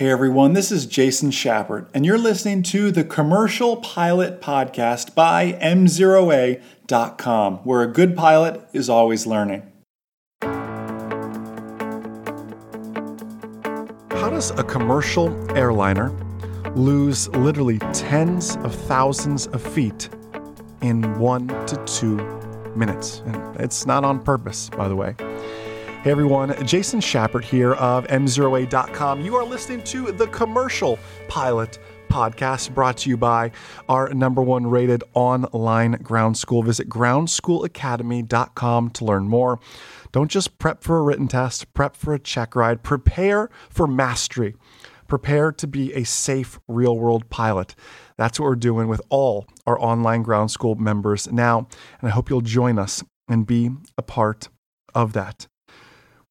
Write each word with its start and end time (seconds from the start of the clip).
Hey 0.00 0.08
everyone, 0.08 0.54
this 0.54 0.72
is 0.72 0.86
Jason 0.86 1.30
Schappert, 1.30 1.88
and 1.92 2.06
you're 2.06 2.16
listening 2.16 2.62
to 2.62 2.90
the 2.90 3.04
Commercial 3.04 3.76
Pilot 3.76 4.40
Podcast 4.40 5.14
by 5.14 5.52
M0A.com, 5.60 7.56
where 7.64 7.82
a 7.82 7.86
good 7.86 8.16
pilot 8.16 8.66
is 8.72 8.88
always 8.88 9.26
learning. 9.26 9.70
How 10.40 10.48
does 14.30 14.52
a 14.52 14.64
commercial 14.64 15.28
airliner 15.54 16.08
lose 16.74 17.28
literally 17.36 17.78
tens 17.92 18.56
of 18.56 18.74
thousands 18.74 19.48
of 19.48 19.60
feet 19.60 20.08
in 20.80 21.18
one 21.18 21.48
to 21.66 21.76
two 21.84 22.16
minutes? 22.74 23.20
And 23.26 23.60
it's 23.60 23.84
not 23.84 24.04
on 24.04 24.24
purpose, 24.24 24.70
by 24.70 24.88
the 24.88 24.96
way. 24.96 25.14
Hey 26.02 26.12
everyone, 26.12 26.66
Jason 26.66 27.00
Schappert 27.00 27.44
here 27.44 27.74
of 27.74 28.06
M0A.com. 28.06 29.20
You 29.20 29.36
are 29.36 29.44
listening 29.44 29.84
to 29.84 30.10
the 30.12 30.28
Commercial 30.28 30.98
Pilot 31.28 31.78
podcast 32.08 32.72
brought 32.72 32.96
to 32.96 33.10
you 33.10 33.18
by 33.18 33.52
our 33.86 34.08
number 34.14 34.40
one 34.40 34.66
rated 34.66 35.04
online 35.12 35.92
ground 36.02 36.38
school. 36.38 36.62
Visit 36.62 36.88
groundschoolacademy.com 36.88 38.90
to 38.90 39.04
learn 39.04 39.28
more. 39.28 39.60
Don't 40.10 40.30
just 40.30 40.58
prep 40.58 40.82
for 40.82 40.96
a 40.96 41.02
written 41.02 41.28
test, 41.28 41.70
prep 41.74 41.94
for 41.94 42.14
a 42.14 42.18
check 42.18 42.56
ride, 42.56 42.82
prepare 42.82 43.50
for 43.68 43.86
mastery. 43.86 44.54
Prepare 45.06 45.52
to 45.52 45.66
be 45.66 45.92
a 45.92 46.04
safe 46.04 46.58
real 46.66 46.96
world 46.96 47.28
pilot. 47.28 47.74
That's 48.16 48.40
what 48.40 48.46
we're 48.46 48.56
doing 48.56 48.88
with 48.88 49.02
all 49.10 49.46
our 49.66 49.78
online 49.78 50.22
ground 50.22 50.50
school 50.50 50.76
members 50.76 51.30
now. 51.30 51.68
And 52.00 52.08
I 52.08 52.12
hope 52.12 52.30
you'll 52.30 52.40
join 52.40 52.78
us 52.78 53.04
and 53.28 53.46
be 53.46 53.68
a 53.98 54.02
part 54.02 54.48
of 54.94 55.12
that. 55.12 55.46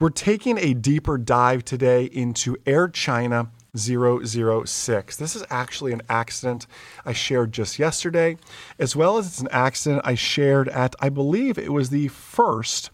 We're 0.02 0.12
taking 0.12 0.58
a 0.58 0.73
deeper 0.73 1.17
dive 1.17 1.66
today 1.66 2.05
into 2.05 2.55
Air 2.66 2.88
China 2.88 3.52
006. 3.76 5.17
This 5.17 5.35
is 5.35 5.44
actually 5.49 5.91
an 5.91 6.02
accident 6.07 6.67
I 7.05 7.12
shared 7.12 7.52
just 7.52 7.77
yesterday, 7.79 8.37
as 8.79 8.96
well 8.96 9.18
as 9.18 9.27
it's 9.27 9.41
an 9.41 9.49
accident 9.51 10.04
I 10.05 10.15
shared 10.15 10.70
at, 10.70 10.96
I 11.01 11.09
believe 11.09 11.57
it 11.57 11.74
was 11.74 11.90
the 11.90 12.07
first 12.07 12.91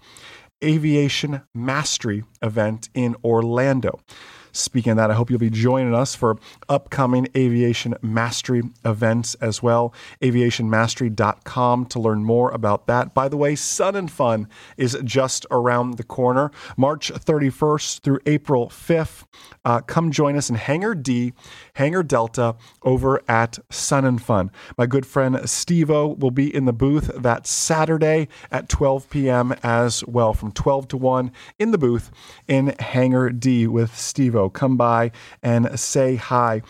Aviation 0.63 1.43
Mastery 1.53 2.23
event 2.41 2.89
in 2.95 3.15
Orlando. 3.23 3.99
Speaking 4.55 4.91
of 4.91 4.97
that, 4.97 5.11
I 5.11 5.15
hope 5.15 5.29
you'll 5.29 5.39
be 5.39 5.49
joining 5.49 5.93
us 5.93 6.15
for 6.15 6.37
upcoming 6.69 7.27
aviation 7.35 7.95
mastery 8.01 8.63
events 8.85 9.35
as 9.35 9.61
well. 9.61 9.93
Aviationmastery.com 10.21 11.85
to 11.87 11.99
learn 11.99 12.23
more 12.23 12.51
about 12.51 12.87
that. 12.87 13.13
By 13.13 13.27
the 13.27 13.35
way, 13.35 13.55
Sun 13.55 13.95
and 13.97 14.09
Fun 14.09 14.47
is 14.77 14.97
just 15.03 15.45
around 15.51 15.97
the 15.97 16.03
corner, 16.03 16.51
March 16.77 17.11
31st 17.11 17.99
through 17.99 18.19
April 18.25 18.67
5th. 18.69 19.25
Uh, 19.65 19.81
come 19.81 20.09
join 20.11 20.37
us 20.37 20.49
in 20.49 20.55
Hangar 20.55 20.95
D, 20.95 21.33
Hangar 21.75 22.03
Delta 22.03 22.55
over 22.83 23.21
at 23.27 23.59
Sun 23.69 24.05
and 24.05 24.21
Fun. 24.21 24.51
My 24.77 24.85
good 24.85 25.05
friend 25.05 25.35
Stevo 25.35 26.17
will 26.17 26.31
be 26.31 26.53
in 26.53 26.65
the 26.65 26.73
booth 26.73 27.11
that 27.15 27.47
Saturday 27.47 28.27
at 28.51 28.69
12 28.69 29.09
p.m. 29.09 29.53
as 29.63 30.03
well, 30.05 30.33
from 30.33 30.51
12 30.51 30.87
to 30.89 30.97
1 30.97 31.31
in 31.59 31.71
the 31.71 31.77
booth 31.77 32.11
in 32.47 32.75
Hangar 32.79 33.29
D 33.29 33.67
with 33.67 33.91
Stevo 33.91 34.51
come 34.51 34.77
by 34.77 35.11
and 35.41 35.79
say 35.79 36.15
hi. 36.15 36.61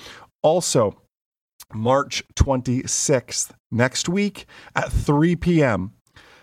Also, 0.42 1.02
March 1.74 2.24
26th, 2.36 3.52
next 3.72 4.08
week 4.08 4.46
at 4.76 4.92
3 4.92 5.36
p.m., 5.36 5.94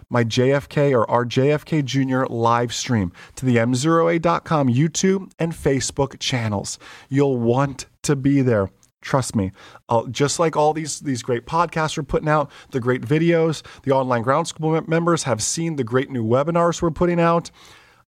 my 0.08 0.24
JFK 0.24 0.92
or 0.92 1.10
our 1.10 1.24
JFK 1.24 1.83
Jr. 1.83 2.27
live 2.30 2.74
stream 2.74 3.12
to 3.34 3.46
the 3.46 3.56
M0A.com 3.56 4.68
YouTube 4.68 5.33
and 5.38 5.52
Facebook 5.52 6.18
channels. 6.18 6.78
You'll 7.08 7.38
want 7.38 7.86
to 8.03 8.17
be 8.17 8.42
there. 8.42 8.70
Trust 9.00 9.34
me, 9.34 9.50
uh, 9.89 10.06
just 10.08 10.39
like 10.39 10.56
all 10.56 10.72
these 10.72 11.00
these 11.00 11.22
great 11.22 11.45
podcasts 11.45 11.97
we're 11.97 12.05
putting 12.05 12.28
out, 12.28 12.50
the 12.70 12.78
great 12.78 13.03
videos, 13.03 13.62
the 13.83 13.91
online 13.91 14.22
ground 14.22 14.47
school 14.47 14.81
members 14.86 15.25
have 15.25 15.42
seen 15.42 15.74
the 15.74 15.83
great 15.83 16.08
new 16.08 16.24
webinars 16.24 16.80
we're 16.80 16.92
putting 16.92 17.18
out. 17.18 17.51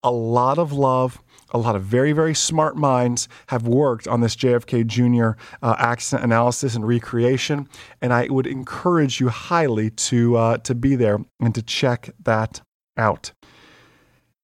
A 0.03 0.11
lot 0.11 0.59
of 0.59 0.71
love, 0.71 1.23
a 1.49 1.57
lot 1.57 1.75
of 1.75 1.83
very, 1.83 2.11
very 2.11 2.35
smart 2.35 2.75
minds 2.75 3.27
have 3.47 3.67
worked 3.67 4.07
on 4.07 4.21
this 4.21 4.35
JFK 4.35 4.85
Jr. 4.85 5.39
Uh, 5.63 5.75
accident 5.79 6.25
analysis 6.25 6.75
and 6.75 6.87
recreation, 6.87 7.67
and 8.01 8.13
I 8.13 8.27
would 8.29 8.45
encourage 8.45 9.19
you 9.19 9.29
highly 9.29 9.89
to 9.89 10.35
uh, 10.35 10.57
to 10.59 10.75
be 10.75 10.95
there 10.95 11.19
and 11.39 11.55
to 11.55 11.63
check 11.63 12.11
that 12.23 12.61
out. 12.97 13.31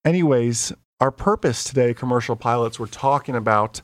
Anyways, 0.04 0.72
our 1.00 1.10
purpose 1.10 1.62
today, 1.64 1.94
commercial 1.94 2.36
pilots, 2.36 2.80
we're 2.80 2.86
talking 2.86 3.36
about 3.36 3.82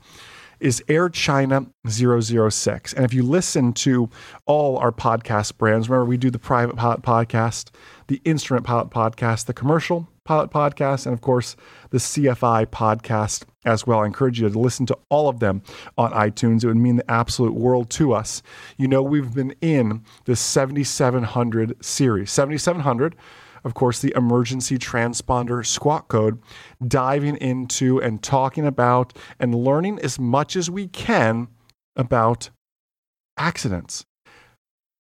is 0.61 0.83
Air 0.89 1.09
China 1.09 1.67
006. 1.87 2.93
And 2.93 3.05
if 3.05 3.15
you 3.15 3.23
listen 3.23 3.73
to 3.75 4.11
all 4.47 4.79
our 4.79 4.93
podcast 4.93 5.59
brands, 5.59 5.89
remember 5.89 6.07
we 6.07 6.17
do 6.17 6.31
the 6.31 6.39
private 6.39 6.77
pilot 6.77 7.03
podcast, 7.03 7.71
the 8.09 8.21
instrument 8.25 8.67
pilot 8.67 8.91
podcast, 8.91 9.47
the 9.47 9.55
commercial 9.55 10.09
Pilot 10.27 10.51
Podcast, 10.51 11.07
and 11.07 11.15
of 11.15 11.23
course, 11.23 11.57
the 11.91 11.99
CFI 11.99 12.67
podcast 12.67 13.45
as 13.65 13.87
well. 13.87 14.01
I 14.01 14.07
encourage 14.07 14.41
you 14.41 14.49
to 14.49 14.59
listen 14.59 14.85
to 14.87 14.99
all 15.09 15.29
of 15.29 15.41
them 15.41 15.63
on 15.97 16.11
iTunes. 16.13 16.63
It 16.63 16.67
would 16.67 16.77
mean 16.77 16.97
the 16.97 17.11
absolute 17.11 17.55
world 17.55 17.89
to 17.91 18.13
us. 18.13 18.43
You 18.77 18.89
know, 18.89 19.03
we've 19.03 19.33
been 19.33 19.55
in 19.61 20.05
the 20.25 20.37
7700 20.37 21.83
series. 21.83 22.31
7700 22.31 23.17
of 23.65 23.75
course, 23.75 24.01
the 24.01 24.13
emergency 24.17 24.79
transponder 24.79 25.65
squawk 25.65 26.09
code, 26.09 26.41
diving 26.87 27.37
into 27.37 28.01
and 28.01 28.23
talking 28.23 28.67
about 28.67 29.17
and 29.39 29.55
learning 29.55 29.99
as 30.01 30.19
much 30.19 30.57
as 30.57 30.71
we 30.71 30.89
can 30.89 31.49
about 31.97 32.51
accidents. 33.37 34.05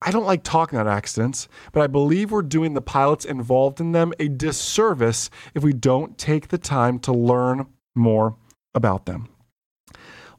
I 0.02 0.10
don't 0.10 0.26
like 0.26 0.42
talking 0.42 0.78
about 0.78 0.94
accidents, 0.94 1.48
but 1.72 1.82
I 1.82 1.86
believe 1.86 2.30
we're 2.30 2.42
doing 2.42 2.74
the 2.74 2.82
pilots 2.82 3.24
involved 3.24 3.80
in 3.80 3.92
them 3.92 4.12
a 4.18 4.28
disservice 4.28 5.30
if 5.54 5.62
we 5.62 5.72
don't 5.72 6.18
take 6.18 6.48
the 6.48 6.58
time 6.58 6.98
to 7.00 7.12
learn 7.12 7.66
more 7.94 8.36
about 8.74 9.06
them. 9.06 9.28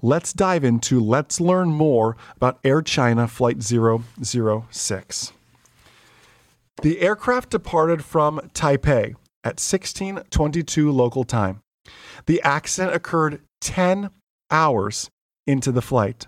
Let's 0.01 0.31
dive 0.31 0.63
into, 0.63 0.99
let's 0.99 1.41
learn 1.41 1.69
more 1.69 2.17
about 2.35 2.59
Air 2.63 2.83
China 2.83 3.27
Flight 3.27 3.63
006. 3.63 5.33
The 6.81 7.01
aircraft 7.01 7.49
departed 7.49 8.03
from 8.03 8.39
Taipei 8.53 9.15
at 9.43 9.59
1622 9.59 10.91
local 10.91 11.23
time. 11.23 11.61
The 12.27 12.41
accident 12.43 12.95
occurred 12.95 13.41
10 13.61 14.09
hours 14.51 15.09
into 15.47 15.71
the 15.71 15.81
flight. 15.81 16.27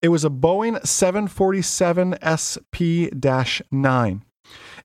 It 0.00 0.08
was 0.08 0.24
a 0.24 0.30
Boeing 0.30 0.84
747 0.86 2.16
SP 2.24 3.12
9. 3.70 4.24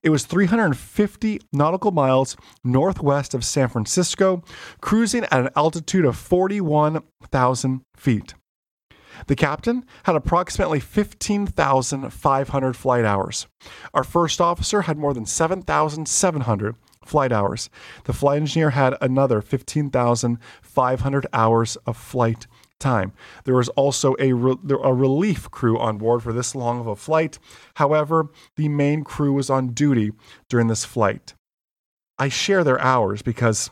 It 0.02 0.10
was 0.10 0.26
350 0.26 1.40
nautical 1.52 1.90
miles 1.90 2.36
northwest 2.62 3.32
of 3.32 3.44
San 3.44 3.68
Francisco, 3.68 4.42
cruising 4.82 5.24
at 5.24 5.40
an 5.40 5.48
altitude 5.56 6.04
of 6.04 6.16
41,000 6.16 7.80
feet. 7.96 8.34
The 9.26 9.36
captain 9.36 9.84
had 10.04 10.16
approximately 10.16 10.80
15,500 10.80 12.76
flight 12.76 13.04
hours. 13.04 13.46
Our 13.92 14.04
first 14.04 14.40
officer 14.40 14.82
had 14.82 14.98
more 14.98 15.14
than 15.14 15.26
7,700 15.26 16.76
flight 17.04 17.32
hours. 17.32 17.70
The 18.04 18.12
flight 18.12 18.40
engineer 18.40 18.70
had 18.70 18.96
another 19.00 19.40
15,500 19.40 21.26
hours 21.32 21.76
of 21.86 21.96
flight 21.96 22.46
time. 22.78 23.12
There 23.44 23.54
was 23.54 23.68
also 23.70 24.14
a, 24.18 24.32
re- 24.32 24.56
a 24.68 24.92
relief 24.92 25.50
crew 25.50 25.78
on 25.78 25.98
board 25.98 26.22
for 26.22 26.32
this 26.32 26.54
long 26.54 26.80
of 26.80 26.86
a 26.86 26.96
flight. 26.96 27.38
However, 27.74 28.28
the 28.56 28.68
main 28.68 29.04
crew 29.04 29.32
was 29.32 29.50
on 29.50 29.68
duty 29.68 30.12
during 30.48 30.66
this 30.68 30.84
flight. 30.84 31.34
I 32.18 32.28
share 32.28 32.62
their 32.62 32.80
hours 32.80 33.22
because, 33.22 33.70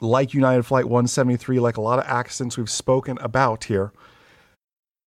like 0.00 0.34
United 0.34 0.64
Flight 0.64 0.86
173, 0.86 1.60
like 1.60 1.76
a 1.76 1.82
lot 1.82 1.98
of 1.98 2.04
accidents 2.06 2.58
we've 2.58 2.70
spoken 2.70 3.16
about 3.20 3.64
here, 3.64 3.92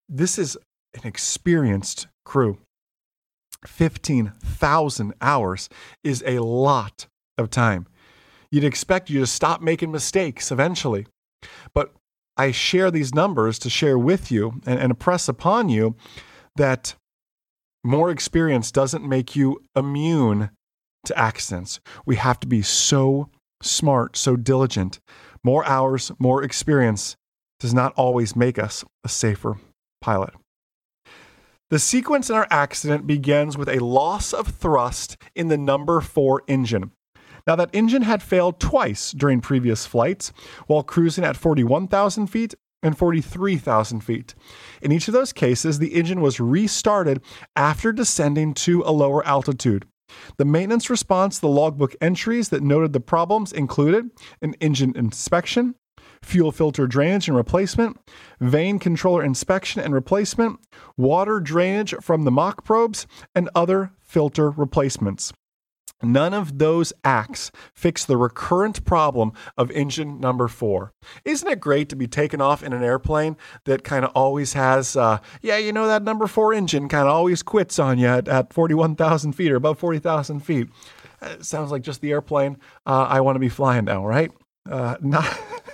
this 0.08 0.38
is 0.38 0.56
an 0.94 1.06
experienced 1.06 2.06
crew. 2.24 2.58
15,000 3.66 5.14
hours 5.20 5.68
is 6.02 6.22
a 6.26 6.40
lot 6.40 7.06
of 7.38 7.50
time. 7.50 7.86
You'd 8.50 8.64
expect 8.64 9.10
you 9.10 9.20
to 9.20 9.26
stop 9.26 9.60
making 9.62 9.90
mistakes 9.90 10.52
eventually. 10.52 11.06
But 11.74 11.92
I 12.36 12.50
share 12.50 12.90
these 12.90 13.14
numbers 13.14 13.58
to 13.60 13.70
share 13.70 13.98
with 13.98 14.30
you 14.30 14.60
and, 14.66 14.78
and 14.78 14.90
impress 14.90 15.28
upon 15.28 15.68
you 15.68 15.96
that 16.56 16.94
more 17.82 18.10
experience 18.10 18.70
doesn't 18.70 19.06
make 19.06 19.36
you 19.36 19.62
immune 19.76 20.50
to 21.06 21.18
accidents. 21.18 21.80
We 22.06 22.16
have 22.16 22.40
to 22.40 22.46
be 22.46 22.62
so 22.62 23.28
smart, 23.62 24.16
so 24.16 24.36
diligent. 24.36 25.00
More 25.42 25.64
hours, 25.66 26.12
more 26.18 26.42
experience 26.42 27.16
does 27.60 27.74
not 27.74 27.92
always 27.94 28.34
make 28.34 28.58
us 28.58 28.84
a 29.04 29.08
safer 29.08 29.58
pilot. 30.04 30.34
The 31.70 31.78
sequence 31.78 32.28
in 32.28 32.36
our 32.36 32.46
accident 32.50 33.06
begins 33.06 33.56
with 33.56 33.70
a 33.70 33.82
loss 33.82 34.34
of 34.34 34.48
thrust 34.48 35.16
in 35.34 35.48
the 35.48 35.56
number 35.56 36.02
four 36.02 36.42
engine. 36.46 36.90
Now, 37.46 37.56
that 37.56 37.70
engine 37.72 38.02
had 38.02 38.22
failed 38.22 38.60
twice 38.60 39.12
during 39.12 39.40
previous 39.40 39.86
flights 39.86 40.30
while 40.66 40.82
cruising 40.82 41.24
at 41.24 41.38
41,000 41.38 42.26
feet 42.26 42.54
and 42.82 42.98
43,000 42.98 44.00
feet. 44.00 44.34
In 44.82 44.92
each 44.92 45.08
of 45.08 45.14
those 45.14 45.32
cases, 45.32 45.78
the 45.78 45.94
engine 45.94 46.20
was 46.20 46.38
restarted 46.38 47.22
after 47.56 47.90
descending 47.90 48.52
to 48.54 48.82
a 48.84 48.92
lower 48.92 49.26
altitude. 49.26 49.86
The 50.36 50.44
maintenance 50.44 50.90
response, 50.90 51.38
the 51.38 51.48
logbook 51.48 51.96
entries 52.02 52.50
that 52.50 52.62
noted 52.62 52.92
the 52.92 53.00
problems 53.00 53.52
included 53.52 54.10
an 54.42 54.52
engine 54.60 54.92
inspection, 54.96 55.76
fuel 56.24 56.52
filter 56.52 56.86
drainage 56.86 57.28
and 57.28 57.36
replacement, 57.36 57.98
vane 58.40 58.78
controller 58.78 59.22
inspection 59.22 59.80
and 59.82 59.94
replacement, 59.94 60.58
water 60.96 61.40
drainage 61.40 61.94
from 62.00 62.24
the 62.24 62.30
mock 62.30 62.64
probes, 62.64 63.06
and 63.34 63.48
other 63.54 63.92
filter 64.00 64.50
replacements. 64.50 65.32
None 66.02 66.34
of 66.34 66.58
those 66.58 66.92
acts 67.02 67.50
fix 67.72 68.04
the 68.04 68.16
recurrent 68.16 68.84
problem 68.84 69.32
of 69.56 69.70
engine 69.70 70.20
number 70.20 70.48
four. 70.48 70.92
Isn't 71.24 71.48
it 71.48 71.60
great 71.60 71.88
to 71.88 71.96
be 71.96 72.06
taken 72.06 72.40
off 72.40 72.62
in 72.62 72.72
an 72.72 72.82
airplane 72.82 73.36
that 73.64 73.84
kind 73.84 74.04
of 74.04 74.10
always 74.14 74.52
has, 74.52 74.96
uh, 74.96 75.18
yeah, 75.40 75.56
you 75.56 75.72
know, 75.72 75.86
that 75.86 76.02
number 76.02 76.26
four 76.26 76.52
engine 76.52 76.88
kind 76.88 77.06
of 77.06 77.14
always 77.14 77.42
quits 77.42 77.78
on 77.78 77.98
you 77.98 78.06
at, 78.06 78.28
at 78.28 78.52
41,000 78.52 79.32
feet 79.32 79.50
or 79.50 79.56
above 79.56 79.78
40,000 79.78 80.40
feet? 80.40 80.68
Sounds 81.40 81.70
like 81.70 81.82
just 81.82 82.00
the 82.02 82.12
airplane 82.12 82.58
uh, 82.86 83.06
I 83.08 83.20
want 83.20 83.36
to 83.36 83.40
be 83.40 83.48
flying 83.48 83.86
now, 83.86 84.06
right? 84.06 84.30
Uh, 84.68 84.96
not. 85.02 85.26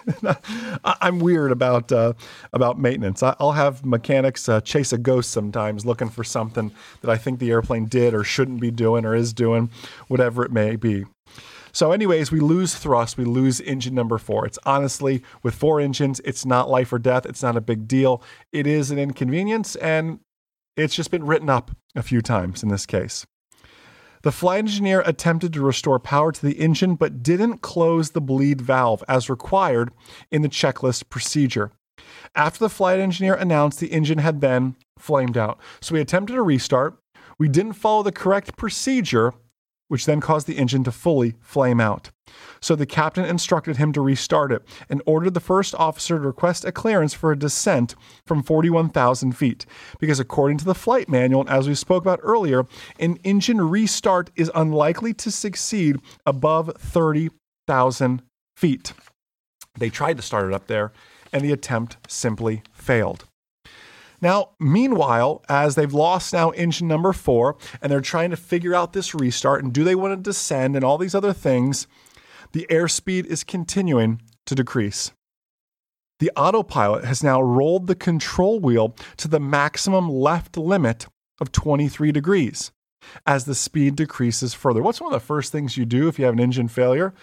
I'm 0.84 1.18
weird 1.18 1.52
about 1.52 1.92
uh, 1.92 2.14
about 2.52 2.78
maintenance. 2.78 3.22
I'll 3.22 3.52
have 3.52 3.84
mechanics 3.84 4.48
uh, 4.48 4.60
chase 4.60 4.92
a 4.92 4.98
ghost 4.98 5.30
sometimes, 5.30 5.86
looking 5.86 6.08
for 6.08 6.24
something 6.24 6.72
that 7.00 7.10
I 7.10 7.16
think 7.16 7.38
the 7.38 7.50
airplane 7.50 7.86
did 7.86 8.14
or 8.14 8.24
shouldn't 8.24 8.60
be 8.60 8.70
doing 8.70 9.04
or 9.04 9.14
is 9.14 9.32
doing, 9.32 9.70
whatever 10.08 10.44
it 10.44 10.52
may 10.52 10.76
be. 10.76 11.04
So, 11.72 11.92
anyways, 11.92 12.32
we 12.32 12.40
lose 12.40 12.74
thrust. 12.74 13.16
We 13.16 13.24
lose 13.24 13.60
engine 13.60 13.94
number 13.94 14.18
four. 14.18 14.46
It's 14.46 14.58
honestly, 14.66 15.22
with 15.42 15.54
four 15.54 15.80
engines, 15.80 16.20
it's 16.24 16.44
not 16.44 16.68
life 16.68 16.92
or 16.92 16.98
death. 16.98 17.26
It's 17.26 17.42
not 17.42 17.56
a 17.56 17.60
big 17.60 17.86
deal. 17.86 18.22
It 18.52 18.66
is 18.66 18.90
an 18.90 18.98
inconvenience, 18.98 19.76
and 19.76 20.20
it's 20.76 20.94
just 20.94 21.10
been 21.10 21.24
written 21.24 21.48
up 21.48 21.70
a 21.94 22.02
few 22.02 22.22
times 22.22 22.62
in 22.62 22.68
this 22.68 22.86
case. 22.86 23.26
The 24.22 24.32
flight 24.32 24.58
engineer 24.58 25.02
attempted 25.06 25.52
to 25.54 25.62
restore 25.62 25.98
power 25.98 26.30
to 26.30 26.46
the 26.46 26.60
engine 26.60 26.94
but 26.94 27.22
didn't 27.22 27.62
close 27.62 28.10
the 28.10 28.20
bleed 28.20 28.60
valve 28.60 29.02
as 29.08 29.30
required 29.30 29.92
in 30.30 30.42
the 30.42 30.48
checklist 30.48 31.08
procedure. 31.08 31.70
After 32.34 32.58
the 32.58 32.68
flight 32.68 33.00
engineer 33.00 33.34
announced 33.34 33.80
the 33.80 33.92
engine 33.92 34.18
had 34.18 34.38
been 34.38 34.76
flamed 34.98 35.38
out. 35.38 35.58
So 35.80 35.94
we 35.94 36.00
attempted 36.00 36.36
a 36.36 36.42
restart. 36.42 36.98
We 37.38 37.48
didn't 37.48 37.72
follow 37.74 38.02
the 38.02 38.12
correct 38.12 38.56
procedure 38.56 39.32
which 39.90 40.06
then 40.06 40.20
caused 40.20 40.46
the 40.46 40.56
engine 40.56 40.84
to 40.84 40.92
fully 40.92 41.34
flame 41.40 41.80
out. 41.80 42.10
So 42.60 42.76
the 42.76 42.86
captain 42.86 43.24
instructed 43.24 43.76
him 43.76 43.92
to 43.92 44.00
restart 44.00 44.52
it 44.52 44.62
and 44.88 45.02
ordered 45.04 45.34
the 45.34 45.40
first 45.40 45.74
officer 45.74 46.16
to 46.16 46.24
request 46.24 46.64
a 46.64 46.70
clearance 46.70 47.12
for 47.12 47.32
a 47.32 47.38
descent 47.38 47.96
from 48.24 48.44
41,000 48.44 49.32
feet. 49.32 49.66
Because 49.98 50.20
according 50.20 50.58
to 50.58 50.64
the 50.64 50.76
flight 50.76 51.08
manual, 51.08 51.44
as 51.48 51.66
we 51.66 51.74
spoke 51.74 52.04
about 52.04 52.20
earlier, 52.22 52.66
an 53.00 53.18
engine 53.24 53.60
restart 53.60 54.30
is 54.36 54.48
unlikely 54.54 55.12
to 55.14 55.32
succeed 55.32 55.96
above 56.24 56.70
30,000 56.78 58.22
feet. 58.56 58.92
They 59.76 59.90
tried 59.90 60.18
to 60.18 60.22
start 60.22 60.46
it 60.46 60.54
up 60.54 60.68
there, 60.68 60.92
and 61.32 61.42
the 61.42 61.52
attempt 61.52 61.96
simply 62.06 62.62
failed. 62.72 63.24
Now, 64.20 64.50
meanwhile, 64.58 65.42
as 65.48 65.74
they've 65.74 65.92
lost 65.92 66.32
now 66.32 66.50
engine 66.50 66.88
number 66.88 67.12
four 67.12 67.56
and 67.80 67.90
they're 67.90 68.00
trying 68.00 68.30
to 68.30 68.36
figure 68.36 68.74
out 68.74 68.92
this 68.92 69.14
restart 69.14 69.64
and 69.64 69.72
do 69.72 69.84
they 69.84 69.94
want 69.94 70.12
to 70.12 70.30
descend 70.30 70.76
and 70.76 70.84
all 70.84 70.98
these 70.98 71.14
other 71.14 71.32
things, 71.32 71.86
the 72.52 72.66
airspeed 72.70 73.26
is 73.26 73.44
continuing 73.44 74.20
to 74.46 74.54
decrease. 74.54 75.12
The 76.18 76.30
autopilot 76.36 77.04
has 77.04 77.24
now 77.24 77.40
rolled 77.40 77.86
the 77.86 77.94
control 77.94 78.60
wheel 78.60 78.94
to 79.16 79.28
the 79.28 79.40
maximum 79.40 80.10
left 80.10 80.58
limit 80.58 81.06
of 81.40 81.50
23 81.50 82.12
degrees 82.12 82.72
as 83.26 83.46
the 83.46 83.54
speed 83.54 83.96
decreases 83.96 84.52
further. 84.52 84.82
What's 84.82 85.00
one 85.00 85.14
of 85.14 85.18
the 85.18 85.26
first 85.26 85.50
things 85.50 85.78
you 85.78 85.86
do 85.86 86.08
if 86.08 86.18
you 86.18 86.26
have 86.26 86.34
an 86.34 86.40
engine 86.40 86.68
failure? 86.68 87.14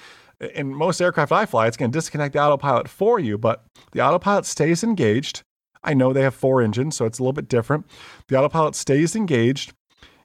In 0.55 0.73
most 0.73 0.99
aircraft 0.99 1.31
I 1.31 1.45
fly, 1.45 1.67
it's 1.67 1.77
going 1.77 1.91
to 1.91 1.97
disconnect 1.97 2.33
the 2.33 2.41
autopilot 2.41 2.87
for 2.87 3.19
you, 3.19 3.37
but 3.37 3.65
the 3.91 4.01
autopilot 4.01 4.45
stays 4.45 4.83
engaged 4.83 5.43
I 5.87 5.93
know 5.93 6.11
they 6.11 6.21
have 6.21 6.35
four 6.35 6.61
engines, 6.61 6.97
so 6.97 7.05
it's 7.05 7.17
a 7.17 7.23
little 7.23 7.33
bit 7.33 7.47
different. 7.47 7.85
The 8.27 8.37
autopilot 8.37 8.75
stays 8.75 9.15
engaged, 9.15 9.71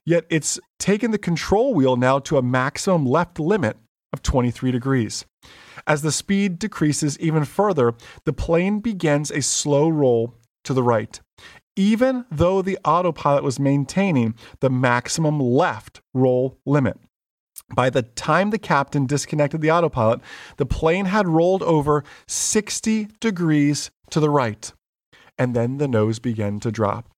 yet 0.05 0.25
it's 0.29 0.59
taken 0.77 1.11
the 1.11 1.17
control 1.17 1.73
wheel 1.73 1.95
now 1.95 2.19
to 2.19 2.37
a 2.37 2.43
maximum 2.43 3.05
left 3.05 3.39
limit 3.39 3.77
of 4.11 4.21
23 4.21 4.71
degrees. 4.71 5.25
As 5.87 6.01
the 6.01 6.11
speed 6.11 6.59
decreases 6.59 7.17
even 7.19 7.45
further, 7.45 7.93
the 8.25 8.33
plane 8.33 8.81
begins 8.81 9.31
a 9.31 9.41
slow 9.41 9.87
roll 9.87 10.35
to 10.65 10.73
the 10.73 10.83
right, 10.83 11.21
even 11.77 12.25
though 12.29 12.61
the 12.61 12.77
autopilot 12.83 13.43
was 13.43 13.57
maintaining 13.57 14.35
the 14.59 14.69
maximum 14.69 15.39
left 15.39 16.01
roll 16.13 16.59
limit. 16.65 16.99
By 17.73 17.89
the 17.89 18.01
time 18.03 18.49
the 18.49 18.59
captain 18.59 19.05
disconnected 19.05 19.61
the 19.61 19.71
autopilot, 19.71 20.19
the 20.57 20.65
plane 20.65 21.05
had 21.05 21.27
rolled 21.27 21.63
over 21.63 22.03
60 22.27 23.07
degrees 23.21 23.91
to 24.09 24.19
the 24.19 24.29
right 24.29 24.73
and 25.37 25.55
then 25.55 25.77
the 25.77 25.87
nose 25.87 26.19
began 26.19 26.59
to 26.61 26.71
drop. 26.71 27.09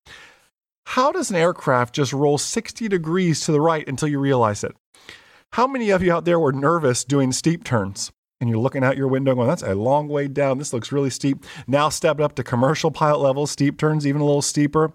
How 0.86 1.10
does 1.12 1.30
an 1.30 1.36
aircraft 1.36 1.94
just 1.94 2.12
roll 2.12 2.38
60 2.38 2.88
degrees 2.88 3.40
to 3.42 3.52
the 3.52 3.60
right 3.60 3.86
until 3.88 4.08
you 4.08 4.20
realize 4.20 4.62
it? 4.62 4.76
How 5.52 5.66
many 5.66 5.90
of 5.90 6.02
you 6.02 6.12
out 6.12 6.24
there 6.24 6.38
were 6.38 6.52
nervous 6.52 7.04
doing 7.04 7.32
steep 7.32 7.64
turns? 7.64 8.12
And 8.40 8.50
you're 8.50 8.58
looking 8.58 8.84
out 8.84 8.96
your 8.96 9.08
window 9.08 9.34
going, 9.34 9.48
that's 9.48 9.62
a 9.62 9.74
long 9.74 10.08
way 10.08 10.28
down. 10.28 10.58
This 10.58 10.72
looks 10.72 10.92
really 10.92 11.10
steep. 11.10 11.44
Now 11.66 11.88
step 11.88 12.20
up 12.20 12.34
to 12.34 12.44
commercial 12.44 12.90
pilot 12.90 13.20
level, 13.20 13.46
steep 13.46 13.78
turns 13.78 14.06
even 14.06 14.20
a 14.20 14.24
little 14.24 14.42
steeper. 14.42 14.92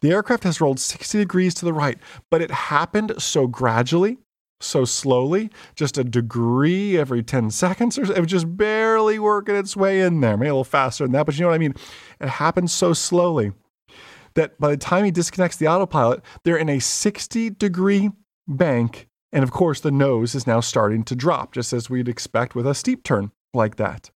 The 0.00 0.10
aircraft 0.10 0.44
has 0.44 0.60
rolled 0.60 0.80
60 0.80 1.18
degrees 1.18 1.54
to 1.54 1.64
the 1.64 1.72
right, 1.72 1.98
but 2.30 2.42
it 2.42 2.50
happened 2.50 3.14
so 3.18 3.46
gradually 3.46 4.18
so 4.62 4.84
slowly, 4.84 5.50
just 5.74 5.98
a 5.98 6.04
degree 6.04 6.96
every 6.96 7.22
10 7.22 7.50
seconds 7.50 7.98
or 7.98 8.06
so. 8.06 8.14
It 8.14 8.20
was 8.20 8.30
just 8.30 8.56
barely 8.56 9.18
working 9.18 9.56
its 9.56 9.76
way 9.76 10.00
in 10.00 10.20
there. 10.20 10.36
Maybe 10.36 10.48
a 10.48 10.54
little 10.54 10.64
faster 10.64 11.04
than 11.04 11.12
that, 11.12 11.26
but 11.26 11.36
you 11.36 11.42
know 11.42 11.48
what 11.48 11.54
I 11.54 11.58
mean? 11.58 11.74
It 12.20 12.28
happens 12.28 12.72
so 12.72 12.92
slowly 12.92 13.52
that 14.34 14.58
by 14.58 14.70
the 14.70 14.76
time 14.76 15.04
he 15.04 15.10
disconnects 15.10 15.56
the 15.56 15.68
autopilot, 15.68 16.22
they're 16.44 16.56
in 16.56 16.68
a 16.68 16.78
60 16.78 17.50
degree 17.50 18.10
bank. 18.48 19.08
And 19.32 19.42
of 19.42 19.50
course, 19.50 19.80
the 19.80 19.90
nose 19.90 20.34
is 20.34 20.46
now 20.46 20.60
starting 20.60 21.04
to 21.04 21.16
drop, 21.16 21.52
just 21.52 21.72
as 21.72 21.88
we'd 21.88 22.08
expect 22.08 22.54
with 22.54 22.66
a 22.66 22.74
steep 22.74 23.02
turn 23.02 23.32
like 23.54 23.76
that. 23.76 24.10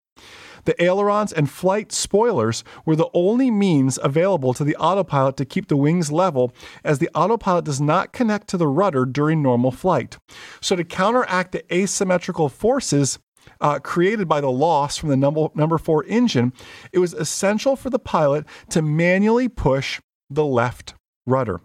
The 0.67 0.83
ailerons 0.83 1.31
and 1.31 1.49
flight 1.49 1.93
spoilers 1.93 2.65
were 2.85 2.97
the 2.97 3.07
only 3.13 3.49
means 3.49 3.97
available 4.03 4.53
to 4.53 4.65
the 4.65 4.75
autopilot 4.75 5.37
to 5.37 5.45
keep 5.45 5.69
the 5.69 5.77
wings 5.77 6.11
level, 6.11 6.51
as 6.83 6.99
the 6.99 7.09
autopilot 7.15 7.63
does 7.63 7.79
not 7.79 8.11
connect 8.11 8.49
to 8.49 8.57
the 8.57 8.67
rudder 8.67 9.05
during 9.05 9.41
normal 9.41 9.71
flight. 9.71 10.17
So, 10.59 10.75
to 10.75 10.83
counteract 10.83 11.53
the 11.53 11.73
asymmetrical 11.73 12.49
forces 12.49 13.17
uh, 13.61 13.79
created 13.79 14.27
by 14.27 14.41
the 14.41 14.51
loss 14.51 14.97
from 14.97 15.07
the 15.07 15.15
number, 15.15 15.47
number 15.55 15.77
four 15.77 16.03
engine, 16.03 16.51
it 16.91 16.99
was 16.99 17.13
essential 17.13 17.77
for 17.77 17.89
the 17.89 17.97
pilot 17.97 18.45
to 18.71 18.81
manually 18.81 19.47
push 19.47 20.01
the 20.29 20.43
left 20.43 20.95
rudder. 21.25 21.61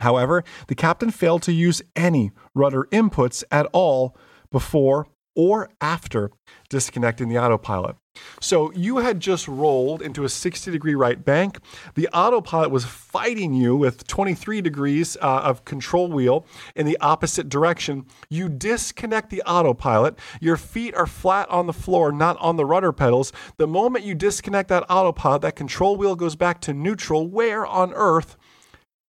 However, 0.00 0.42
the 0.66 0.74
captain 0.74 1.12
failed 1.12 1.42
to 1.42 1.52
use 1.52 1.82
any 1.94 2.32
rudder 2.52 2.88
inputs 2.90 3.44
at 3.52 3.66
all 3.72 4.16
before 4.50 5.06
or 5.36 5.70
after 5.80 6.32
disconnecting 6.68 7.28
the 7.28 7.38
autopilot. 7.38 7.94
So 8.40 8.70
you 8.72 8.98
had 8.98 9.20
just 9.20 9.48
rolled 9.48 10.02
into 10.02 10.24
a 10.24 10.28
60 10.28 10.70
degree 10.70 10.94
right 10.94 11.22
bank. 11.24 11.58
The 11.94 12.08
autopilot 12.08 12.70
was 12.70 12.84
fighting 12.84 13.54
you 13.54 13.76
with 13.76 14.06
23 14.06 14.60
degrees 14.60 15.16
uh, 15.20 15.40
of 15.44 15.64
control 15.64 16.08
wheel 16.08 16.46
in 16.76 16.86
the 16.86 16.98
opposite 17.00 17.48
direction. 17.48 18.06
You 18.28 18.48
disconnect 18.48 19.30
the 19.30 19.42
autopilot. 19.42 20.18
Your 20.40 20.56
feet 20.56 20.94
are 20.94 21.06
flat 21.06 21.48
on 21.48 21.66
the 21.66 21.72
floor, 21.72 22.12
not 22.12 22.36
on 22.38 22.56
the 22.56 22.66
rudder 22.66 22.92
pedals. 22.92 23.32
The 23.56 23.66
moment 23.66 24.04
you 24.04 24.14
disconnect 24.14 24.68
that 24.68 24.84
autopilot, 24.90 25.42
that 25.42 25.56
control 25.56 25.96
wheel 25.96 26.16
goes 26.16 26.36
back 26.36 26.60
to 26.62 26.74
neutral. 26.74 27.26
Where 27.26 27.66
on 27.66 27.92
earth 27.94 28.36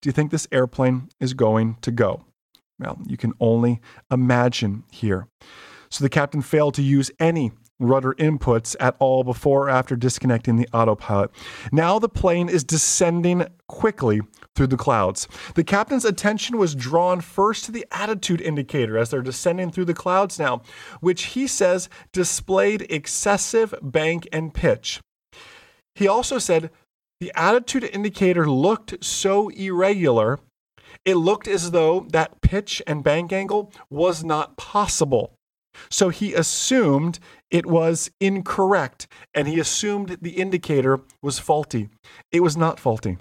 do 0.00 0.08
you 0.08 0.12
think 0.12 0.30
this 0.30 0.48
airplane 0.50 1.08
is 1.20 1.34
going 1.34 1.76
to 1.82 1.90
go? 1.90 2.24
Well, 2.78 2.98
you 3.06 3.16
can 3.16 3.32
only 3.40 3.80
imagine 4.10 4.84
here. 4.90 5.28
So 5.88 6.04
the 6.04 6.10
captain 6.10 6.42
failed 6.42 6.74
to 6.74 6.82
use 6.82 7.10
any 7.18 7.52
rudder 7.78 8.14
inputs 8.14 8.74
at 8.80 8.96
all 8.98 9.24
before 9.24 9.66
or 9.66 9.70
after 9.70 9.96
disconnecting 9.96 10.56
the 10.56 10.68
autopilot. 10.72 11.30
Now 11.72 11.98
the 11.98 12.08
plane 12.08 12.48
is 12.48 12.64
descending 12.64 13.46
quickly 13.68 14.20
through 14.54 14.68
the 14.68 14.76
clouds. 14.76 15.28
The 15.54 15.64
captain's 15.64 16.04
attention 16.04 16.56
was 16.56 16.74
drawn 16.74 17.20
first 17.20 17.64
to 17.66 17.72
the 17.72 17.86
attitude 17.90 18.40
indicator 18.40 18.96
as 18.96 19.10
they're 19.10 19.22
descending 19.22 19.70
through 19.70 19.84
the 19.84 19.94
clouds 19.94 20.38
now, 20.38 20.62
which 21.00 21.24
he 21.24 21.46
says 21.46 21.88
displayed 22.12 22.86
excessive 22.88 23.74
bank 23.82 24.26
and 24.32 24.54
pitch. 24.54 25.00
He 25.94 26.08
also 26.08 26.38
said 26.38 26.70
the 27.20 27.32
attitude 27.34 27.84
indicator 27.84 28.48
looked 28.48 29.04
so 29.04 29.48
irregular, 29.48 30.38
it 31.04 31.14
looked 31.14 31.48
as 31.48 31.70
though 31.70 32.06
that 32.10 32.40
pitch 32.40 32.82
and 32.86 33.04
bank 33.04 33.32
angle 33.32 33.72
was 33.90 34.24
not 34.24 34.56
possible. 34.56 35.34
So 35.90 36.08
he 36.08 36.34
assumed 36.34 37.18
It 37.50 37.66
was 37.66 38.10
incorrect, 38.20 39.06
and 39.34 39.46
he 39.46 39.60
assumed 39.60 40.18
the 40.20 40.32
indicator 40.32 41.00
was 41.22 41.38
faulty. 41.38 41.88
It 42.32 42.40
was 42.40 42.56
not 42.56 42.80
faulty. 42.80 43.18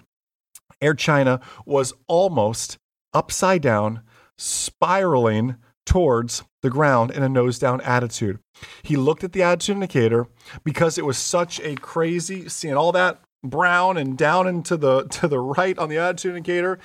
Air 0.82 0.94
China 0.94 1.39
was 1.65 1.94
almost 2.08 2.77
upside 3.13 3.62
down, 3.62 4.01
spiraling 4.38 5.55
towards 5.86 6.44
the 6.62 6.70
ground 6.70 7.12
in 7.12 7.24
a 7.24 7.29
nose 7.29 7.60
down 7.60 7.79
attitude. 7.82 8.39
He 8.84 8.96
looked 8.96 9.24
at 9.24 9.34
the 9.34 9.44
attitude 9.44 9.75
indicator 9.75 10.27
because 10.63 10.98
it 10.98 11.05
was 11.05 11.17
such 11.17 11.60
a 11.62 11.75
crazy 11.75 12.50
seeing 12.50 12.75
all 12.75 12.91
that 12.94 13.22
brown 13.44 13.96
and 13.98 14.17
down 14.17 14.48
into 14.48 14.75
the 14.75 15.03
to 15.10 15.27
the 15.27 15.39
right 15.39 15.77
on 15.77 15.89
the 15.89 15.98
attitude 15.98 16.36
indicator. 16.36 16.79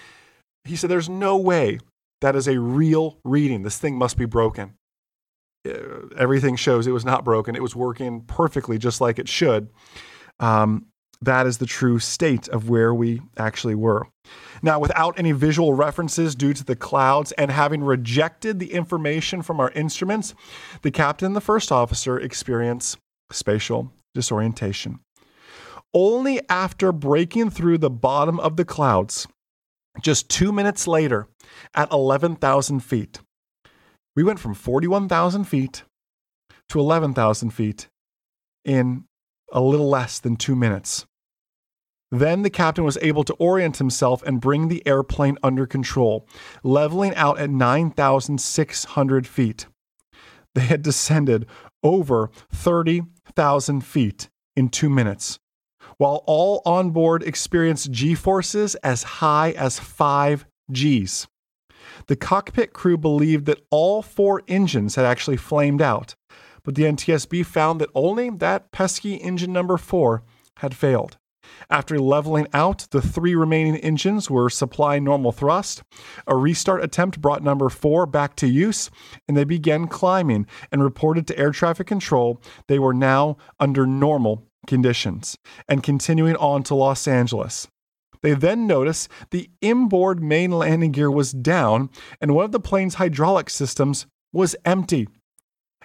He 0.64 0.76
said 0.76 0.90
there's 0.90 1.08
no 1.08 1.36
way 1.36 1.78
that 2.20 2.36
is 2.36 2.46
a 2.46 2.60
real 2.60 3.18
reading. 3.24 3.62
This 3.62 3.78
thing 3.78 3.96
must 3.96 4.18
be 4.18 4.26
broken. 4.26 4.74
Uh, 5.68 6.06
everything 6.16 6.56
shows 6.56 6.86
it 6.86 6.92
was 6.92 7.04
not 7.04 7.24
broken. 7.24 7.54
It 7.54 7.62
was 7.62 7.76
working 7.76 8.22
perfectly 8.22 8.78
just 8.78 9.00
like 9.00 9.18
it 9.18 9.28
should. 9.28 9.68
Um, 10.38 10.86
that 11.22 11.46
is 11.46 11.58
the 11.58 11.66
true 11.66 11.98
state 11.98 12.48
of 12.48 12.70
where 12.70 12.94
we 12.94 13.20
actually 13.36 13.74
were. 13.74 14.06
Now, 14.62 14.78
without 14.78 15.18
any 15.18 15.32
visual 15.32 15.74
references 15.74 16.34
due 16.34 16.54
to 16.54 16.64
the 16.64 16.76
clouds 16.76 17.32
and 17.32 17.50
having 17.50 17.82
rejected 17.82 18.58
the 18.58 18.72
information 18.72 19.42
from 19.42 19.60
our 19.60 19.70
instruments, 19.72 20.34
the 20.82 20.90
captain 20.90 21.26
and 21.26 21.36
the 21.36 21.40
first 21.40 21.70
officer 21.70 22.18
experience 22.18 22.96
spatial 23.30 23.92
disorientation. 24.14 25.00
Only 25.92 26.40
after 26.48 26.92
breaking 26.92 27.50
through 27.50 27.78
the 27.78 27.90
bottom 27.90 28.38
of 28.40 28.56
the 28.56 28.64
clouds, 28.64 29.26
just 30.00 30.28
two 30.28 30.52
minutes 30.52 30.86
later, 30.86 31.28
at 31.74 31.90
11,000 31.90 32.80
feet, 32.80 33.20
we 34.16 34.22
went 34.22 34.40
from 34.40 34.54
41,000 34.54 35.44
feet 35.44 35.84
to 36.68 36.80
11,000 36.80 37.50
feet 37.50 37.88
in 38.64 39.04
a 39.52 39.60
little 39.60 39.88
less 39.88 40.18
than 40.18 40.36
two 40.36 40.54
minutes. 40.54 41.06
Then 42.12 42.42
the 42.42 42.50
captain 42.50 42.84
was 42.84 42.98
able 43.02 43.22
to 43.24 43.34
orient 43.34 43.76
himself 43.76 44.22
and 44.24 44.40
bring 44.40 44.68
the 44.68 44.84
airplane 44.86 45.38
under 45.42 45.66
control, 45.66 46.26
leveling 46.64 47.14
out 47.14 47.38
at 47.38 47.50
9,600 47.50 49.26
feet. 49.26 49.66
They 50.54 50.62
had 50.62 50.82
descended 50.82 51.46
over 51.82 52.30
30,000 52.52 53.84
feet 53.84 54.28
in 54.56 54.68
two 54.68 54.90
minutes, 54.90 55.38
while 55.98 56.24
all 56.26 56.62
on 56.66 56.90
board 56.90 57.22
experienced 57.22 57.92
G 57.92 58.16
forces 58.16 58.74
as 58.76 59.04
high 59.04 59.52
as 59.52 59.78
5 59.78 60.46
Gs. 60.72 61.28
The 62.06 62.16
cockpit 62.16 62.72
crew 62.72 62.96
believed 62.96 63.46
that 63.46 63.64
all 63.70 64.02
four 64.02 64.42
engines 64.48 64.94
had 64.96 65.04
actually 65.04 65.36
flamed 65.36 65.82
out, 65.82 66.14
but 66.62 66.74
the 66.74 66.84
NTSB 66.84 67.44
found 67.46 67.80
that 67.80 67.90
only 67.94 68.30
that 68.30 68.72
pesky 68.72 69.14
engine 69.14 69.52
number 69.52 69.76
four 69.76 70.22
had 70.58 70.76
failed. 70.76 71.16
After 71.68 71.98
leveling 71.98 72.46
out, 72.52 72.86
the 72.90 73.02
three 73.02 73.34
remaining 73.34 73.76
engines 73.76 74.30
were 74.30 74.50
supplying 74.50 75.04
normal 75.04 75.32
thrust. 75.32 75.82
A 76.26 76.36
restart 76.36 76.82
attempt 76.82 77.20
brought 77.20 77.42
number 77.42 77.68
four 77.68 78.06
back 78.06 78.36
to 78.36 78.46
use, 78.46 78.90
and 79.26 79.36
they 79.36 79.44
began 79.44 79.86
climbing 79.86 80.46
and 80.70 80.82
reported 80.82 81.26
to 81.28 81.38
air 81.38 81.50
traffic 81.50 81.86
control 81.86 82.40
they 82.68 82.78
were 82.78 82.94
now 82.94 83.36
under 83.58 83.86
normal 83.86 84.46
conditions 84.66 85.36
and 85.68 85.82
continuing 85.82 86.36
on 86.36 86.62
to 86.64 86.74
Los 86.74 87.08
Angeles. 87.08 87.68
They 88.22 88.34
then 88.34 88.66
noticed 88.66 89.08
the 89.30 89.50
inboard 89.60 90.22
main 90.22 90.50
landing 90.50 90.92
gear 90.92 91.10
was 91.10 91.32
down 91.32 91.90
and 92.20 92.34
one 92.34 92.44
of 92.44 92.52
the 92.52 92.60
plane's 92.60 92.96
hydraulic 92.96 93.50
systems 93.50 94.06
was 94.32 94.56
empty. 94.64 95.08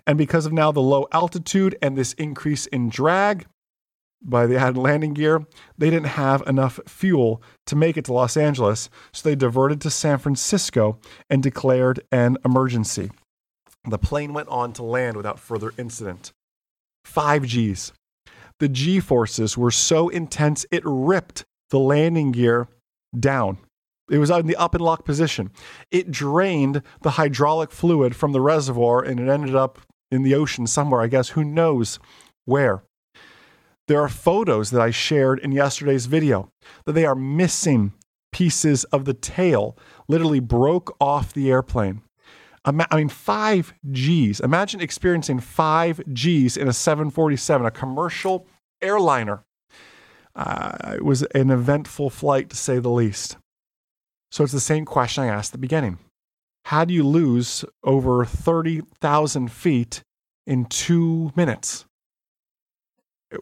And 0.08 0.18
because 0.18 0.46
of 0.46 0.54
now 0.54 0.72
the 0.72 0.82
low 0.82 1.08
altitude 1.12 1.78
and 1.82 1.98
this 1.98 2.14
increase 2.14 2.68
in 2.68 2.90
drag, 2.90 3.46
by 4.22 4.48
the 4.48 4.58
added 4.58 4.78
landing 4.78 5.14
gear, 5.14 5.46
they 5.78 5.90
didn't 5.90 6.08
have 6.08 6.42
enough 6.48 6.80
fuel 6.88 7.42
to 7.68 7.76
make 7.76 7.96
it 7.96 8.06
to 8.06 8.14
Los 8.14 8.36
Angeles, 8.36 8.90
so 9.14 9.28
they 9.28 9.36
diverted 9.36 9.80
to 9.82 9.90
San 9.90 10.18
Francisco 10.18 11.00
and 11.30 11.44
declared 11.44 12.02
an 12.12 12.38
emergency. 12.44 13.12
The 13.88 14.00
plane 14.00 14.34
went 14.34 14.50
on 14.50 14.74
to 14.74 14.84
land 14.84 15.16
without 15.16 15.40
further 15.40 15.74
incident. 15.78 16.32
5 17.06 17.44
Gs. 17.44 17.94
The 18.60 18.70
G 18.70 19.00
forces 19.00 19.58
were 19.58 19.72
so 19.72 20.10
intense 20.10 20.66
it 20.72 20.82
ripped 20.86 21.46
the 21.70 21.80
landing 21.80 22.32
gear 22.32 22.68
down. 23.18 23.58
It 24.10 24.20
was 24.20 24.30
in 24.30 24.46
the 24.46 24.56
up 24.56 24.76
and 24.76 24.84
lock 24.84 25.04
position. 25.04 25.52
It 25.90 26.12
drained 26.12 26.84
the 27.02 27.12
hydraulic 27.12 27.72
fluid 27.72 28.16
from 28.16 28.34
the 28.34 28.42
reservoir 28.42 29.04
and 29.04 29.20
it 29.20 29.28
ended 29.28 29.56
up 29.56 29.80
in 30.12 30.24
the 30.24 30.36
ocean 30.36 30.68
somewhere, 30.68 31.02
I 31.02 31.08
guess. 31.08 31.30
Who 31.30 31.44
knows 31.44 31.98
where? 32.46 32.84
There 33.88 34.02
are 34.02 34.10
photos 34.10 34.72
that 34.72 34.82
I 34.82 34.92
shared 34.92 35.40
in 35.40 35.52
yesterday's 35.52 36.08
video 36.08 36.52
that 36.86 36.94
they 36.94 37.06
are 37.06 37.16
missing 37.16 37.94
pieces 38.32 38.84
of 38.86 39.06
the 39.06 39.14
tail, 39.14 39.78
literally 40.08 40.40
broke 40.40 40.96
off 41.00 41.34
the 41.34 41.50
airplane. 41.50 42.02
I 42.66 42.72
mean, 42.96 43.10
five 43.10 43.74
Gs. 43.92 44.40
Imagine 44.40 44.82
experiencing 44.82 45.40
five 45.40 46.02
Gs 46.12 46.58
in 46.58 46.68
a 46.68 46.74
747, 46.74 47.66
a 47.66 47.72
commercial 47.72 48.48
airliner. 48.82 49.45
Uh, 50.36 50.96
it 50.96 51.06
was 51.06 51.24
an 51.24 51.50
eventful 51.50 52.10
flight, 52.10 52.50
to 52.50 52.56
say 52.56 52.80
the 52.80 52.90
least. 52.90 53.38
So 54.32 54.44
it's 54.44 54.54
the 54.54 54.60
same 54.60 54.86
question 54.86 55.24
I 55.24 55.28
asked 55.28 55.50
at 55.50 55.54
the 55.54 55.58
beginning. 55.60 55.98
How 56.66 56.84
do 56.84 56.94
you 56.94 57.08
lose 57.08 57.64
over 57.84 58.26
30,000 58.26 59.52
feet 59.52 60.02
in 60.46 60.66
two 60.66 61.32
minutes? 61.36 61.86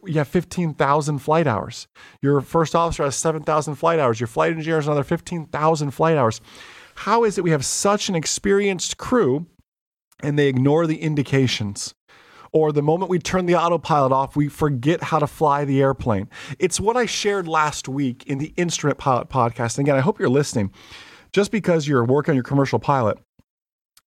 you 0.04 0.14
have 0.14 0.28
15,000 0.28 1.18
flight 1.18 1.46
hours. 1.46 1.86
Your 2.22 2.40
first 2.40 2.74
officer 2.74 3.04
has 3.04 3.16
7,000 3.16 3.74
flight 3.74 3.98
hours. 3.98 4.20
Your 4.20 4.26
flight 4.26 4.52
engineer 4.52 4.76
has 4.76 4.86
another 4.86 5.04
15,000 5.04 5.90
flight 5.90 6.16
hours. 6.16 6.40
How 6.96 7.24
is 7.24 7.38
it 7.38 7.44
we 7.44 7.50
have 7.50 7.64
such 7.64 8.08
an 8.08 8.14
experienced 8.14 8.96
crew 8.96 9.46
and 10.20 10.38
they 10.38 10.48
ignore 10.48 10.86
the 10.86 11.00
indications? 11.02 11.94
Or 12.54 12.70
the 12.70 12.82
moment 12.82 13.10
we 13.10 13.18
turn 13.18 13.46
the 13.46 13.56
autopilot 13.56 14.12
off, 14.12 14.36
we 14.36 14.48
forget 14.48 15.02
how 15.02 15.18
to 15.18 15.26
fly 15.26 15.64
the 15.64 15.82
airplane. 15.82 16.30
It's 16.60 16.78
what 16.78 16.96
I 16.96 17.04
shared 17.04 17.48
last 17.48 17.88
week 17.88 18.22
in 18.28 18.38
the 18.38 18.54
Instrument 18.56 18.96
Pilot 18.96 19.28
podcast. 19.28 19.76
And 19.76 19.86
again, 19.86 19.96
I 19.96 20.00
hope 20.00 20.20
you're 20.20 20.28
listening. 20.28 20.70
Just 21.32 21.50
because 21.50 21.88
you're 21.88 22.04
working 22.04 22.30
on 22.30 22.36
your 22.36 22.44
commercial 22.44 22.78
pilot, 22.78 23.18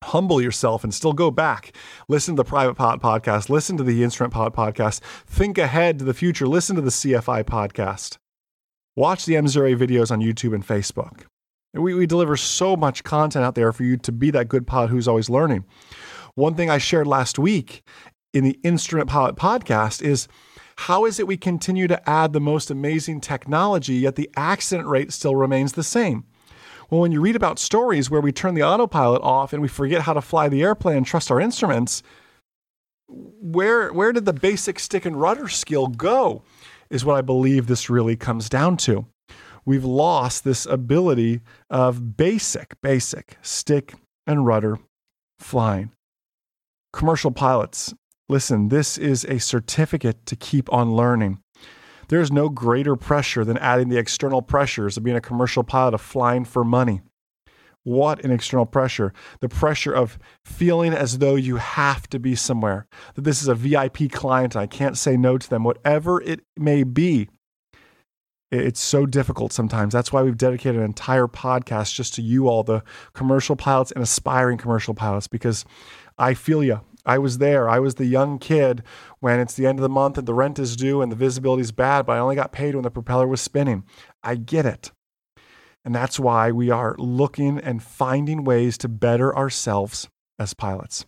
humble 0.01 0.42
yourself 0.42 0.86
and 0.86 0.94
still 0.94 1.12
go 1.12 1.30
back. 1.30 1.75
Listen 2.08 2.38
to 2.38 2.44
the 2.44 2.48
Private 2.48 2.75
Pilot 2.75 3.01
podcast, 3.01 3.50
listen 3.50 3.75
to 3.75 3.84
the 3.84 4.01
Instrument 4.01 4.34
Pilot 4.34 4.54
podcast, 4.54 5.01
think 5.25 5.58
ahead 5.58 6.00
to 6.00 6.06
the 6.06 6.13
future, 6.13 6.48
listen 6.48 6.77
to 6.77 6.82
the 6.82 6.89
CFI 6.89 7.44
podcast. 7.44 8.18
Watch 8.96 9.25
the 9.25 9.34
M0A 9.34 9.77
videos 9.77 10.10
on 10.10 10.22
YouTube 10.22 10.56
and 10.56 10.66
Facebook. 10.66 11.24
We, 11.74 11.94
we 11.94 12.08
deliver 12.08 12.38
so 12.38 12.77
much 12.77 13.04
content 13.04 13.44
out 13.44 13.56
there 13.56 13.74
for 13.74 13.84
you 13.84 13.98
to 13.98 14.12
be 14.13 14.32
that 14.32 14.48
good 14.48 14.66
pilot 14.66 14.89
who's 14.89 15.08
always 15.08 15.30
learning. 15.30 15.66
One 16.36 16.56
thing 16.56 16.70
I 16.70 16.77
shared 16.77 17.08
last 17.08 17.38
week 17.38 17.84
in 18.38 18.44
the 18.44 18.60
Instrument 18.63 19.10
Pilot 19.10 19.36
podcast 19.36 20.01
is 20.01 20.27
how 20.77 21.06
is 21.06 21.20
it 21.20 21.25
we 21.25 21.38
continue 21.38 21.88
to 21.88 22.08
add 22.08 22.34
the 22.34 22.39
most 22.39 22.70
amazing 22.70 23.20
technology, 23.20 23.96
yet 23.96 24.15
the 24.15 24.29
accident 24.36 24.88
rate 24.88 25.12
still 25.12 25.36
remains 25.36 25.74
the 25.74 25.84
same? 25.84 26.24
Well, 26.89 27.01
when 27.01 27.12
you 27.12 27.20
read 27.20 27.36
about 27.36 27.58
stories 27.58 28.12
where 28.12 28.22
we 28.22 28.32
turn 28.32 28.53
the 28.53 28.63
autopilot 28.63 29.24
off 29.24 29.53
and 29.53 29.62
we 29.62 29.67
forget 29.67 30.03
how 30.03 30.13
to 30.13 30.22
fly 30.22 30.48
the 30.48 30.62
airplane 30.62 30.98
and 30.98 31.06
trust 31.06 31.32
our 31.32 31.41
instruments, 31.41 32.03
where 33.08 33.91
where 33.91 34.13
did 34.13 34.25
the 34.25 34.34
basic 34.34 34.79
stick 34.79 35.06
and 35.06 35.20
rudder 35.20 35.48
skill 35.48 35.88
go? 35.88 36.44
Is 36.89 37.03
what 37.03 37.17
I 37.17 37.22
believe 37.22 37.67
this 37.67 37.89
really 37.89 38.15
comes 38.15 38.48
down 38.48 38.77
to. 38.77 39.08
We've 39.65 39.84
lost 39.84 40.44
this 40.44 40.65
ability 40.65 41.41
of 41.70 42.15
basic, 42.15 42.79
basic 42.82 43.38
stick 43.41 43.96
and 44.25 44.46
rudder 44.46 44.79
flying. 45.39 45.91
Commercial 46.94 47.32
pilots, 47.32 47.94
listen, 48.30 48.70
this 48.70 48.98
is 48.98 49.26
a 49.26 49.40
certificate 49.40 50.26
to 50.26 50.36
keep 50.36 50.72
on 50.72 50.94
learning. 50.94 51.40
There 52.10 52.22
is 52.22 52.32
no 52.32 52.50
greater 52.50 52.96
pressure 52.96 53.44
than 53.44 53.58
adding 53.58 53.90
the 53.90 53.98
external 53.98 54.42
pressures 54.42 54.98
of 54.98 55.04
being 55.04 55.18
a 55.18 55.22
commercial 55.22 55.64
pilot 55.64 55.94
of 55.94 56.02
flying 56.02 56.46
for 56.46 56.64
money. 56.64 57.02
What 57.84 58.24
an 58.26 58.32
external 58.32 58.66
pressure. 58.66 59.14
The 59.40 59.50
pressure 59.50 59.94
of 59.94 60.20
feeling 60.44 60.94
as 60.94 61.20
though 61.20 61.36
you 61.36 61.56
have 61.56 62.10
to 62.10 62.20
be 62.20 62.36
somewhere, 62.36 62.86
that 63.16 63.24
this 63.24 63.42
is 63.42 63.48
a 63.48 63.56
VIP 63.56 64.12
client 64.12 64.56
I 64.56 64.68
can't 64.68 64.98
say 64.98 65.16
no 65.16 65.38
to 65.38 65.50
them, 65.50 65.64
whatever 65.64 66.22
it 66.22 66.42
may 66.58 66.84
be. 66.84 67.30
It's 68.52 68.80
so 68.80 69.06
difficult 69.06 69.52
sometimes. 69.52 69.94
That's 69.94 70.12
why 70.12 70.22
we've 70.22 70.38
dedicated 70.38 70.80
an 70.80 70.86
entire 70.86 71.28
podcast 71.28 71.94
just 71.94 72.14
to 72.16 72.22
you 72.22 72.48
all, 72.48 72.64
the 72.64 72.84
commercial 73.14 73.58
pilots 73.58 73.92
and 73.92 74.02
aspiring 74.02 74.58
commercial 74.58 74.94
pilots, 74.94 75.28
because 75.28 75.66
I 76.18 76.34
feel 76.34 76.64
you. 76.64 76.82
I 77.08 77.18
was 77.18 77.38
there. 77.38 77.70
I 77.70 77.80
was 77.80 77.96
the 77.96 78.06
young 78.06 78.38
kid 78.38 78.84
when 79.22 79.40
it's 79.40 79.54
the 79.54 79.66
end 79.66 79.80
of 79.80 79.84
the 79.84 79.90
month 79.90 80.18
and 80.18 80.28
the 80.28 80.34
rent 80.34 80.60
is 80.60 80.76
due 80.76 81.02
and 81.02 81.10
the 81.10 81.16
visibility 81.16 81.62
is 81.62 81.72
bad, 81.72 82.06
but 82.06 82.18
I 82.18 82.20
only 82.20 82.36
got 82.36 82.52
paid 82.52 82.76
when 82.76 82.84
the 82.84 82.92
propeller 82.92 83.28
was 83.28 83.40
spinning. 83.40 83.86
I 84.22 84.36
get 84.36 84.66
it. 84.66 84.92
And 85.86 85.96
that's 85.96 86.20
why 86.20 86.52
we 86.52 86.70
are 86.70 86.96
looking 87.00 87.60
and 87.60 87.82
finding 87.82 88.44
ways 88.44 88.78
to 88.80 88.90
better 88.90 89.36
ourselves 89.36 90.10
as 90.38 90.54
pilots. 90.54 91.06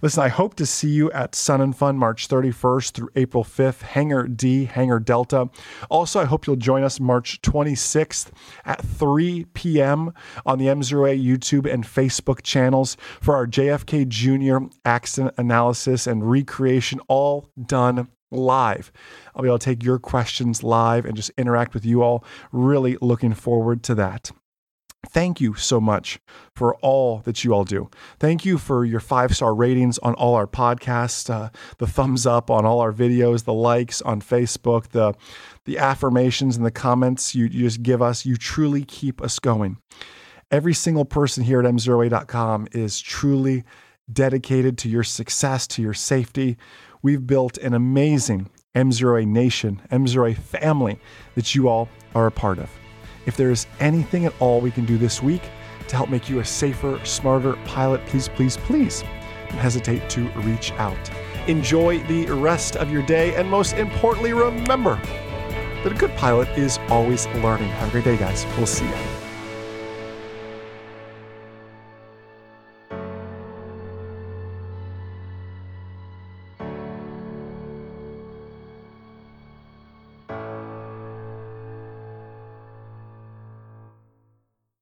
Listen, 0.00 0.22
I 0.22 0.28
hope 0.28 0.54
to 0.54 0.66
see 0.66 0.90
you 0.90 1.10
at 1.10 1.34
Sun 1.34 1.60
and 1.60 1.76
Fun 1.76 1.98
March 1.98 2.28
31st 2.28 2.92
through 2.92 3.08
April 3.16 3.42
5th, 3.42 3.82
Hangar 3.82 4.28
D, 4.28 4.66
Hangar 4.66 5.00
Delta. 5.00 5.50
Also, 5.90 6.20
I 6.20 6.24
hope 6.24 6.46
you'll 6.46 6.54
join 6.56 6.84
us 6.84 7.00
March 7.00 7.42
26th 7.42 8.30
at 8.64 8.80
3 8.80 9.46
p.m. 9.54 10.12
on 10.46 10.58
the 10.58 10.66
M0A 10.66 11.20
YouTube 11.20 11.72
and 11.72 11.84
Facebook 11.84 12.42
channels 12.42 12.96
for 13.20 13.34
our 13.34 13.46
JFK 13.46 14.06
Jr. 14.06 14.72
accident 14.84 15.34
analysis 15.36 16.06
and 16.06 16.30
recreation, 16.30 17.00
all 17.08 17.50
done 17.60 18.08
live. 18.30 18.92
I'll 19.34 19.42
be 19.42 19.48
able 19.48 19.58
to 19.58 19.64
take 19.64 19.82
your 19.82 19.98
questions 19.98 20.62
live 20.62 21.06
and 21.06 21.16
just 21.16 21.30
interact 21.36 21.74
with 21.74 21.84
you 21.84 22.02
all. 22.02 22.24
Really 22.52 22.96
looking 23.00 23.34
forward 23.34 23.82
to 23.84 23.94
that. 23.96 24.30
Thank 25.06 25.40
you 25.40 25.54
so 25.54 25.80
much 25.80 26.18
for 26.54 26.74
all 26.76 27.18
that 27.18 27.44
you 27.44 27.52
all 27.52 27.64
do. 27.64 27.88
Thank 28.18 28.44
you 28.44 28.58
for 28.58 28.84
your 28.84 29.00
five 29.00 29.34
star 29.34 29.54
ratings 29.54 29.98
on 29.98 30.14
all 30.14 30.34
our 30.34 30.46
podcasts, 30.46 31.30
uh, 31.30 31.50
the 31.78 31.86
thumbs 31.86 32.26
up 32.26 32.50
on 32.50 32.66
all 32.66 32.80
our 32.80 32.92
videos, 32.92 33.44
the 33.44 33.52
likes 33.52 34.02
on 34.02 34.20
Facebook, 34.20 34.88
the, 34.88 35.14
the 35.66 35.78
affirmations 35.78 36.56
and 36.56 36.66
the 36.66 36.70
comments 36.70 37.34
you, 37.34 37.44
you 37.44 37.62
just 37.62 37.82
give 37.82 38.02
us. 38.02 38.26
You 38.26 38.36
truly 38.36 38.84
keep 38.84 39.22
us 39.22 39.38
going. 39.38 39.78
Every 40.50 40.74
single 40.74 41.04
person 41.04 41.44
here 41.44 41.60
at 41.60 41.66
m0a.com 41.66 42.68
is 42.72 43.00
truly 43.00 43.64
dedicated 44.12 44.78
to 44.78 44.88
your 44.88 45.04
success, 45.04 45.66
to 45.68 45.82
your 45.82 45.94
safety. 45.94 46.56
We've 47.02 47.26
built 47.26 47.56
an 47.58 47.72
amazing 47.72 48.50
M0A 48.74 49.26
nation, 49.26 49.80
M0A 49.92 50.36
family 50.36 50.98
that 51.34 51.54
you 51.54 51.68
all 51.68 51.88
are 52.14 52.26
a 52.26 52.32
part 52.32 52.58
of. 52.58 52.70
If 53.28 53.36
there 53.36 53.50
is 53.50 53.66
anything 53.78 54.24
at 54.24 54.32
all 54.40 54.62
we 54.62 54.70
can 54.70 54.86
do 54.86 54.96
this 54.96 55.22
week 55.22 55.42
to 55.86 55.96
help 55.96 56.08
make 56.08 56.30
you 56.30 56.40
a 56.40 56.44
safer, 56.46 56.98
smarter 57.04 57.56
pilot, 57.66 58.04
please, 58.06 58.26
please, 58.26 58.56
please 58.56 59.02
don't 59.50 59.58
hesitate 59.58 60.08
to 60.08 60.28
reach 60.40 60.72
out. 60.72 61.10
Enjoy 61.46 62.02
the 62.04 62.24
rest 62.30 62.76
of 62.76 62.90
your 62.90 63.02
day, 63.02 63.34
and 63.34 63.46
most 63.46 63.74
importantly, 63.74 64.32
remember 64.32 64.96
that 65.84 65.92
a 65.92 65.94
good 65.94 66.14
pilot 66.16 66.48
is 66.56 66.78
always 66.88 67.26
learning. 67.44 67.68
Have 67.68 67.88
a 67.88 67.92
great 67.92 68.04
day, 68.04 68.16
guys. 68.16 68.46
We'll 68.56 68.64
see 68.64 68.86
you. 68.86 69.17